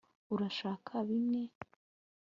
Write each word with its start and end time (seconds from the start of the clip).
urashaka 0.33 0.93
bimwe 1.07 1.41